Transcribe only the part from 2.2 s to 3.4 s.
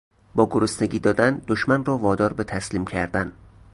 به تسلیم کردن